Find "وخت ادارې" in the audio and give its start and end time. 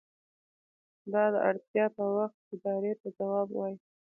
2.15-2.93